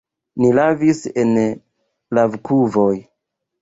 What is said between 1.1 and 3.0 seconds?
en lavkuvoj.